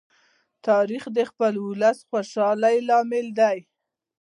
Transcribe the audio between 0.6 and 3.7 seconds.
تاریخ د خپل ولس د خوشالۍ لامل دی.